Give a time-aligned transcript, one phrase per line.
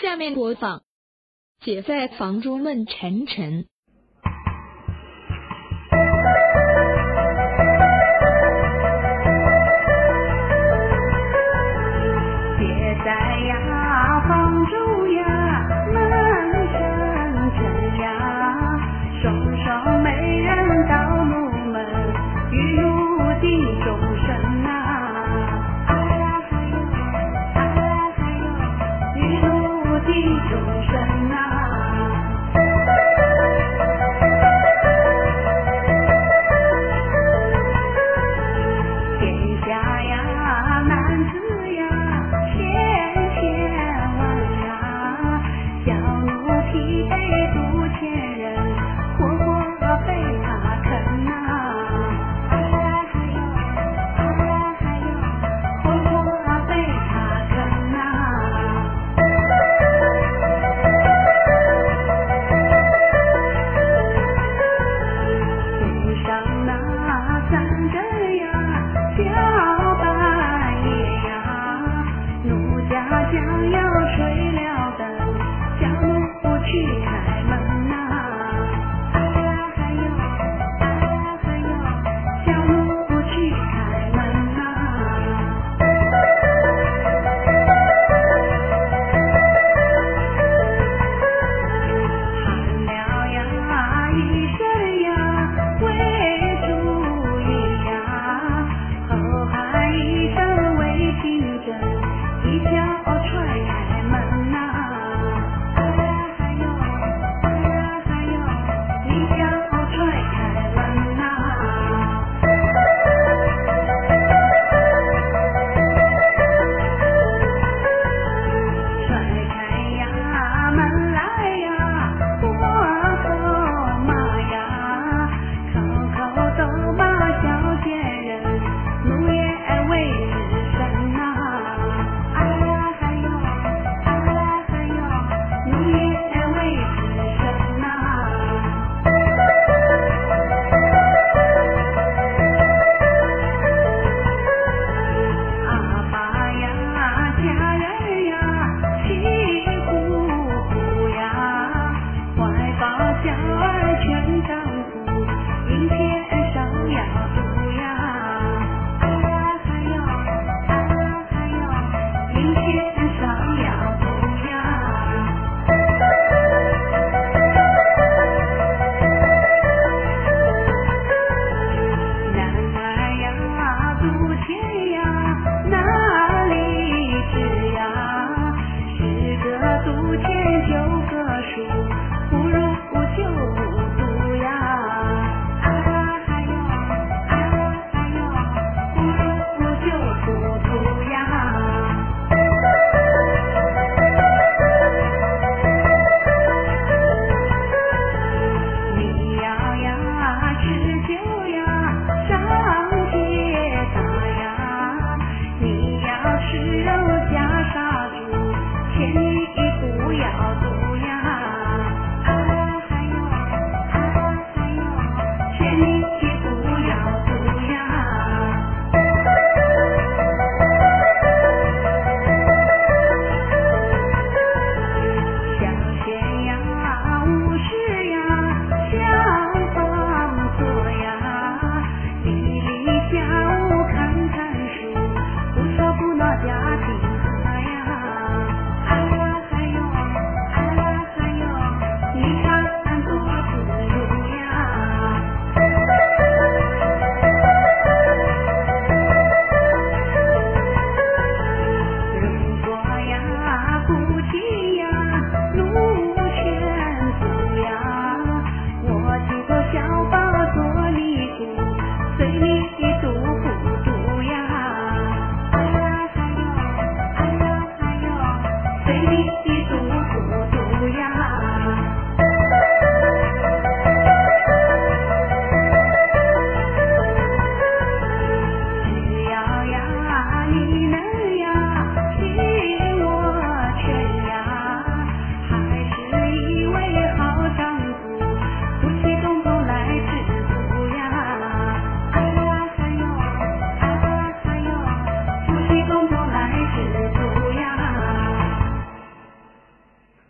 [0.00, 0.82] 下面播放
[1.62, 3.68] 姐在房中问晨晨